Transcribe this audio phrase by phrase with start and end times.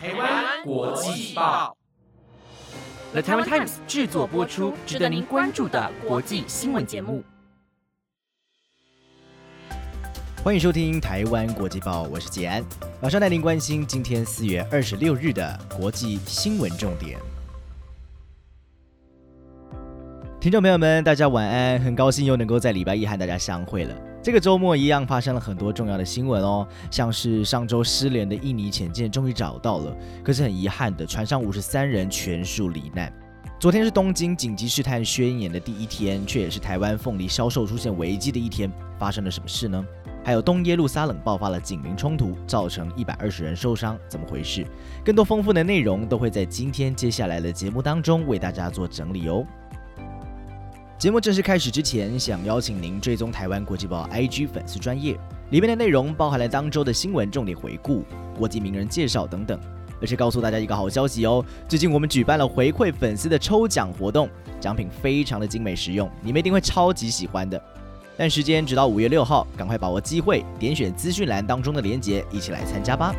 [0.00, 1.76] 台湾国际报
[3.10, 7.24] ，The Taiwan Times 制作播出，值得您关注的国际新闻节目。
[10.44, 12.64] 欢迎收听《台湾国际报》，我是杰安，
[13.02, 17.18] 马上带您关心今天四月二十六日的国际新闻重点。
[20.38, 21.80] 听众朋友们，大家晚安！
[21.80, 24.07] 很高兴又能够在礼拜一和大家相会了。
[24.28, 33.10] 这个周末一样发生了很多重要的新闻哦，像是上周失联的印尼潜舰终于找到了，可是很遗憾的，船上五十三人全数罹难。
[33.58, 38.70] 昨天是东京紧急事态宣言的第一天，却也是台湾凤梨销售出现危机的一天。
[38.98, 39.82] 发生了什么事呢？
[40.22, 44.66] 还有东耶路撒冷爆发了警民冲突，造成一百二十人受伤，怎么回事？
[45.02, 49.46] 更多丰富的内容都会在今天接下来的节目当中为大家做整理哦。
[50.98, 55.16] 节目正式开始之前，想邀请您追踪台湾国际报 IG 粉丝专业，
[55.50, 58.02] 里面的内容包含了当周的新闻重点回顾、
[58.36, 59.56] 国际名人介绍等等。
[60.00, 67.62] 而且告诉大家一个好消息哦，最近我们举办了回馈粉丝的抽奖活动，奖品非常的精美实用，你们一定会超级喜欢的。
[68.16, 73.14] 但时间直到五月六号，赶快把握机会，点选资讯栏当中的链接，一起来参加吧。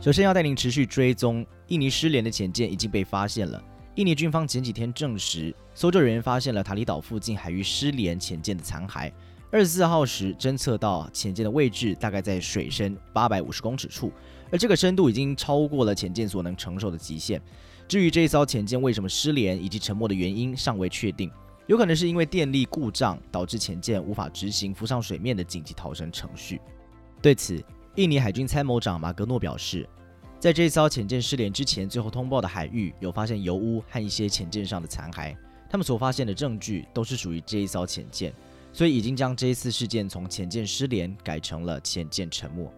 [0.00, 3.62] 首先要带您持续追踪印尼失联的潜舰已经被发现了。
[3.94, 9.10] 印尼军方前几天证实，搜救人员发现了塔里岛附近海域失联潜舰的残骸。
[9.52, 14.12] 二十四号时侦测到潜舰的位置大概在水深八百五十公尺处，
[14.50, 17.40] 而这个深度已经超过了潜舰所能承受的极限。
[17.86, 21.30] 至于这一艘潜舰为什么失联以及沉没的原因尚未确定，
[21.68, 26.60] 有可能是因为电力故障导致潜舰无法执行浮上水面的紧急逃生程序。
[27.22, 27.62] 对此，
[27.94, 29.88] 印尼海军参谋长马格诺表示，
[30.40, 35.36] 在这一艘潜舰失联之前，最后通报的海域有发现油污和一些潜舰上的残骸，
[35.68, 38.32] 他们所发现的证据都是属于这一艘潜舰，
[38.72, 42.72] 所以已经将这一次事件从潜舰失联改成了潜舰沉没。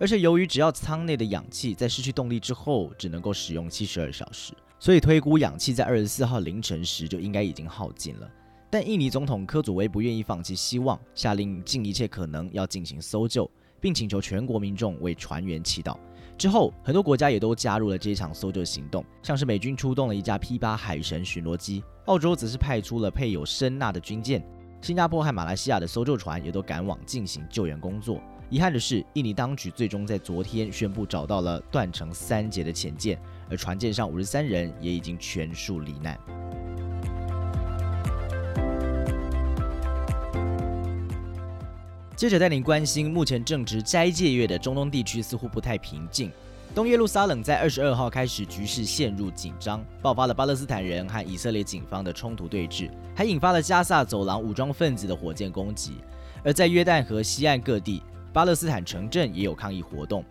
[0.00, 8.28] 而且由于只要舱内的氧气在失去动力之后只能够使用七十二小时，所以推估氧气在二十四号凌晨时就应该已经耗尽了。
[8.68, 13.48] 但印尼总统科祖威不愿意放弃希望，下令尽一切可能要进行搜救。
[13.78, 15.96] 并请求全国民众为船员祈祷。
[16.38, 24.46] 之后，很多国家也都加入了这一场搜救行动，像是美军出动了一架 P-8 海神巡逻机，澳洲则是派出了配有声呐的军舰，
[24.82, 28.20] 新加坡和马来西亚的搜救船也都赶往进行救援工作。
[28.50, 33.18] 遗憾的是，印尼当局最终在昨天宣布找到了断成三节的潜舰，
[33.50, 36.16] 而船舰上五十三人也已经全数罹难。
[42.16, 46.32] 接着带您关心，目前正值斋戒月的中东地区似乎不太平静。
[46.74, 55.96] 东耶路撒冷在二十二号开始局势陷入紧张，爆发了巴勒斯坦人和以色列警方的冲突对峙，还引发了加萨走廊武装分子的火箭攻击。
[56.42, 58.02] 而在约旦河西岸各地，
[58.32, 60.24] 巴勒斯坦城镇也有抗议活动。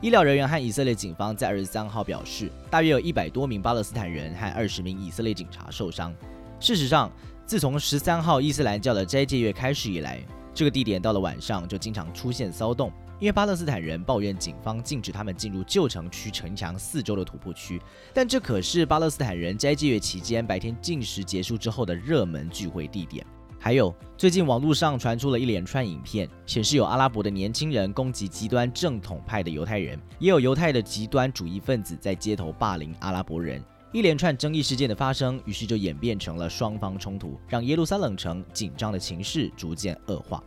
[0.00, 6.14] 医疗人员和以色列警方在二十三号表示，大约有一百多名巴勒斯坦人和二十名以色列警察受伤。
[6.60, 7.10] 事实上，
[7.44, 10.20] 自从十三号伊斯兰教的斋戒月开始以来，
[10.54, 17.82] 这个地点到了晚上就经常出现骚动，因为巴勒斯坦人抱怨警方禁止他们进入旧城区城墙四周的土铺区，
[18.12, 23.26] 但这可是巴勒斯坦人斋戒月期间白天禁食结束之后的热门聚会地点。
[23.58, 33.64] 还有，最近网络上传出了一连串影片，显示有阿拉伯的年轻人攻击极端正统派的犹太人，也有犹太的极端主义分子在街头霸凌阿拉伯人。
[33.94, 40.42] 一连串争议事件的发生，于是就演变成了双方冲突，让耶路撒冷城紧张的情势逐渐恶化。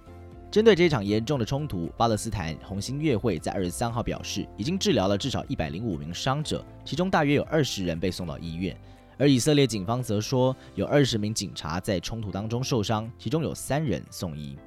[0.52, 8.78] 针对这场严重的冲突，巴勒斯坦红星月会在二十三号表示，已经治疗了至少一百零五名伤者，其中大约有二十人被送到医院。
[9.18, 14.58] 而以色列警方则说，有二十名警察在冲突当中受伤，其中有三人送医。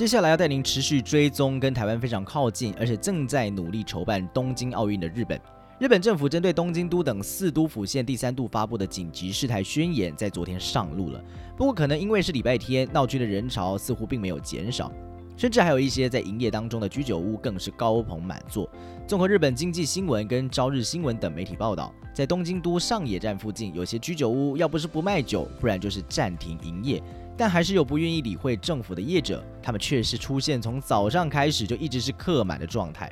[0.00, 5.38] 接下来要带您持续追踪跟台湾非常靠近，而且正在努力筹办东京奥运的日本。
[5.78, 11.22] 日本政府针对东京都等四都府县第三度发布的紧急事态宣言，在昨天上路了。
[11.54, 14.90] 不过，可能因为是礼拜天，闹区的人潮似乎并没有减少，
[15.36, 18.66] 甚至还有一些在营业当中的居酒屋更是高朋满座。
[19.06, 27.02] 综合日本经济新闻跟朝日新闻等媒体报道，在东京都上野站附近，有些居酒屋要不是不卖酒，不然就是暂停营业。
[27.40, 33.10] 但还是有不愿意理会政府的业者，他们确实出现从早上开始就一直是客满的状态。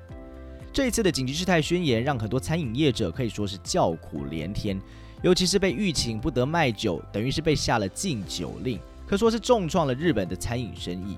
[0.70, 4.78] 这一次的紧急事态宣言让很多餐饮业者可以说是叫苦连天，
[5.22, 11.16] 尤其是被预请不得卖酒，等于是被下了禁酒令，可说是重创了日本的餐饮生意。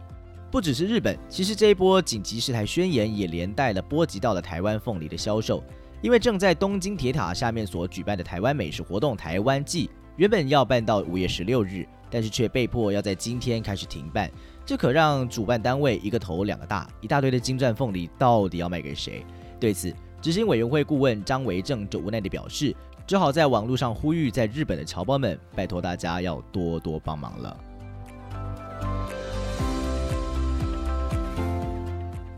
[0.49, 5.65] 不只是日本，其实这一波紧急事态宣言也连带了波及到了台湾凤梨的销售，
[6.01, 9.91] 因为正在东京铁塔下面所举办的台湾美食活动台湾季。
[10.21, 14.31] 原本要办到五月十六日，但是却被迫要在今天开始停办，
[14.67, 19.25] 这可让主办单位一个头两个大，一大堆的金钻凤梨到底要卖给谁？
[19.59, 19.91] 对此，
[20.21, 22.77] 执行委员会顾问张维正就无奈地表示，
[23.07, 27.57] 只好在网络上呼吁在日本的侨胞们，拜托大家要多多帮忙了。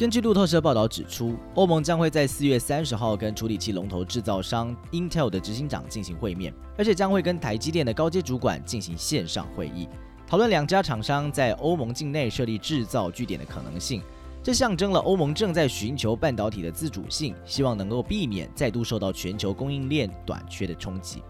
[0.02, 9.88] 根据路透社报道指出，欧盟将会在四月三十号跟处理器龙头制造商 Intel 的执行长进行会面，而且将会跟台积电的高阶主管进行线上会议，
[10.26, 14.02] 讨论两家厂商在欧盟境内设立制造据点的可能性。
[14.42, 21.22] 这象征了欧盟正在寻求半导体的自主性，希望能够避免再度受到全球供应链短缺的冲击。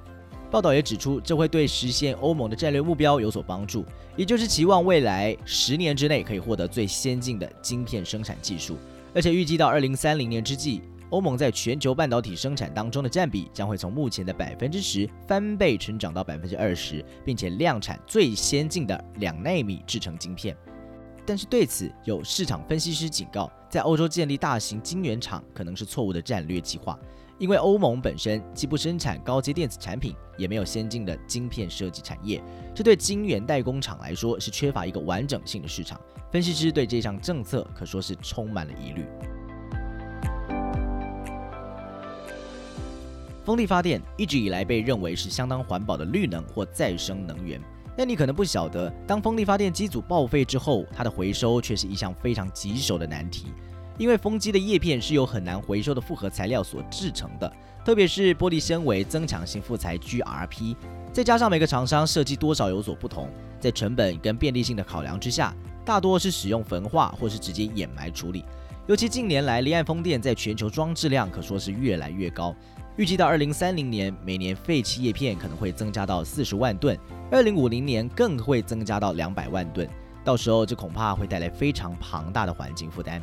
[0.53, 8.77] 报道也指出，这会对实现欧盟的战略目标有所帮助，也就是期望未来十年之内可以获得最先进的晶片生产技术，
[9.15, 20.55] 而且预计到二零三零年之际，欧盟在全球半导体生产当中的占比将会从目前的百分之十翻倍成长到百分之二十，并且量产最先进的两纳米制成晶片。
[21.25, 26.99] 但是对此，有市场分析师警告，在欧洲建立大型晶圆厂可能是错误的战略计划。
[27.43, 32.41] 因为欧盟本身既不生产高阶电子产品，也没有先进的晶片设计产业，
[32.73, 36.01] 这对晶圆代工厂来说是缺乏一个完整性的市场。
[36.31, 39.05] 分析师对这项政策可说是充满了疑虑。
[43.45, 47.61] 风力发电一直以来被认为是相当环保的绿能或再生能源，
[47.97, 53.47] 但你可能不晓得，当风力发电机组报废之后，它的回收却是一项非常棘手的难题。
[54.03, 57.49] 因为风机的叶片是由很难回收的复合材料所制成的，
[57.85, 60.75] 特别是玻璃纤维增强型副材 GRP，
[61.13, 65.55] 再加上每个厂商设计多少有所不同，在成本跟便利性的考量之下，
[65.85, 68.45] 大多是使用焚化或是直接掩埋处理。
[68.89, 72.53] 尤其近年来，离岸风电在全球装置量可说是越来越高，
[72.97, 76.99] 预计到二零三零年，每年废弃叶片可能会增加到四十万吨，
[77.31, 79.89] 二零五零年更会增加到两百万吨，
[80.25, 83.23] 到时候这恐怕会带来非常庞大的环境负担。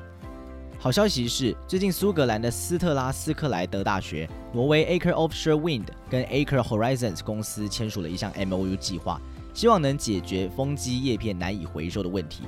[0.82, 9.20] 好消息是，最近苏格兰的斯特拉斯克莱德大学、挪威 Aker Offshore Wind 跟 Aker Horizons 公司签署了一项 MOU 计划，
[9.54, 12.44] 希望能解决风机叶片难以回收的问题。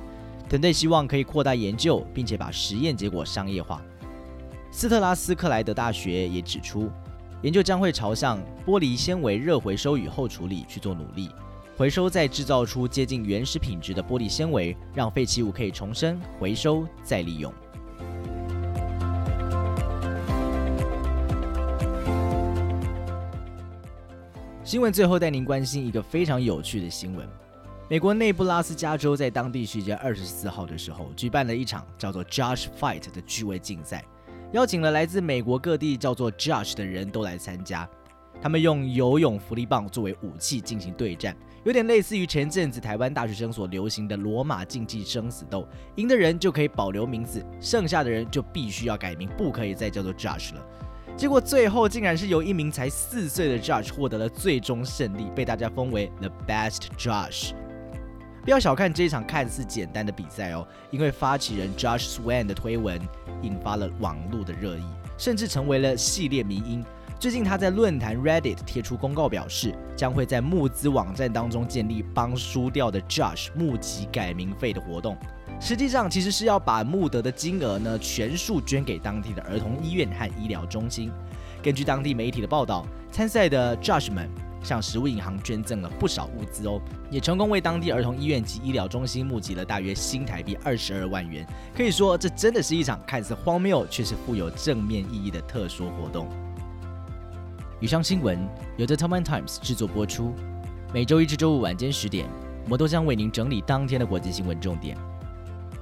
[0.47, 3.81] 团队希望可以扩大研究，并且把实验结果商业化。
[4.71, 6.89] 斯特拉斯克莱德大学也指出，
[7.41, 11.29] 研究将会朝向玻璃纤维热回收与后处理去做努力，
[11.75, 17.53] 回收再制造出接近原始品质的玻璃纤维，让废弃物可以重生、回收再利用。
[24.71, 27.27] 新闻最后带您关心一个非常有趣的新闻：
[27.89, 34.05] 美国内布拉斯加州在当地时间二十四号的时候，举办了一场叫做 Josh Fight 的趣味竞赛，
[34.53, 37.85] 邀请了来自美国各地叫做 Josh 的人都来参加。
[38.41, 41.35] 他们用游泳浮力棒作为武器进行对战，
[41.65, 45.67] 有点类似于前阵子台湾大学生所流行的罗马竞技生死斗，
[45.97, 50.65] 赢的人就可以保留名字，剩下的人就必须要改名，不可以再叫做 Josh 了。
[51.17, 57.51] 结果最后竟然是由一名才四岁的 Josh 获得了最终胜利，被大家封为 The Best Josh。
[58.43, 62.99] 不要小看这一场看似简单的比赛哦，因为发起人 Josh Swan 的推文
[63.43, 64.83] 引发了网络的热议，
[65.15, 66.83] 甚至成为了系列迷因。
[67.19, 75.15] 最近他在论坛 Reddit 贴出公告，表示将会在募资网站当中建立帮输掉的 Josh 募集改名费的活动。
[75.63, 81.11] 实际上，其实是要把募得的金额呢全数捐给当地的儿童医院和医疗中心。
[81.61, 84.27] 根据当地媒体的报道，参赛的 Josh 们
[84.63, 91.45] 向食物银行捐赠了不少物资哦，也成功为当地儿童医院及医疗中心募集了大约新台币二十二万元。
[91.77, 96.27] 可以说，这真的是一场看似荒谬却是富有正面意义的特殊活动。
[97.79, 98.39] 以上新闻
[98.77, 100.33] 由 The Taiwan Times 制作播出，
[100.91, 102.27] 每周一至周五晚间十点，
[102.67, 104.97] 我都将为您整理当天的国际新闻重点。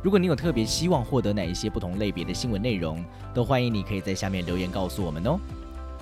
[0.01, 3.03] 如果你有特别希望获得哪一些不同类别的新闻内容，
[3.33, 5.37] 都欢迎你可以在下面留言告诉我们哦。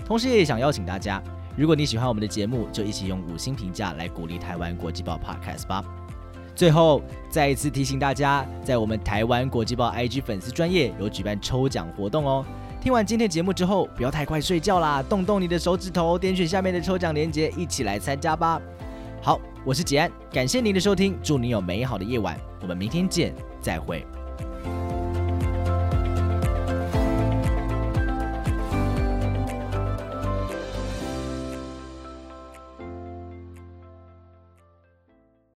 [0.06, 1.22] 同时也想邀请大家，
[1.56, 5.84] 如果你喜欢我们的节目，就一起用五星评价来鼓励台湾国际报 Podcast 吧。
[6.56, 12.46] 最后再一次提醒大家，在我们台湾国际报 IG 粉丝专业有举办抽奖活动哦。
[12.80, 18.62] 听完今天节目之后，不要太快睡觉啦，动动你的手指头，点选下面的抽奖链接，一起来参加吧。
[19.22, 23.34] 好，我是吉安，感谢您的收听，祝你有美好的夜晚，我们明天见。
[23.62, 24.06] 再会。